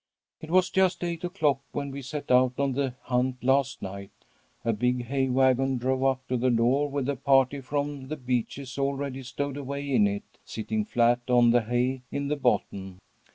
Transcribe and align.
"It 0.41 0.49
was 0.49 0.71
just 0.71 1.03
eight 1.03 1.23
o'clock 1.23 1.61
when 1.73 1.91
we 1.91 2.01
set 2.01 2.31
out 2.31 2.53
on 2.57 2.71
the 2.71 2.95
hunt 3.03 3.43
last 3.43 3.83
night. 3.83 4.09
A 4.65 4.73
big 4.73 5.05
hay 5.05 5.29
wagon 5.29 5.77
drove 5.77 6.03
up 6.03 6.27
to 6.29 6.37
the 6.37 6.49
door 6.49 6.89
with 6.89 7.05
the 7.05 7.15
party 7.15 7.61
from 7.61 8.07
The 8.07 8.15
Beeches 8.17 8.79
already 8.79 9.21
stowed 9.21 9.57
away 9.57 9.91
in 9.93 10.07
it, 10.07 10.23
sitting 10.43 10.85
flat 10.85 11.21
on 11.29 11.51
the 11.51 11.61
hay 11.61 12.01
in 12.11 12.29
the 12.29 12.35
bottom. 12.35 12.97